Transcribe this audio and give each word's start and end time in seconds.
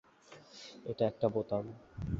এটা 0.85 1.03
একটা 1.05 1.27
বোতাম। 1.29 1.65